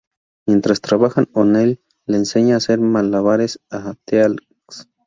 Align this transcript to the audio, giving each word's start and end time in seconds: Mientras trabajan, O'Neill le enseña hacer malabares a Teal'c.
Mientras 0.47 0.81
trabajan, 0.81 1.27
O'Neill 1.35 1.79
le 2.07 2.17
enseña 2.17 2.55
hacer 2.55 2.79
malabares 2.79 3.59
a 3.69 3.93
Teal'c. 4.03 4.39